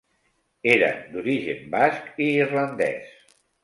Era 0.75 0.89
d'origen 1.13 1.63
basc 1.77 2.11
i 2.27 2.35
irlandès. 2.43 3.19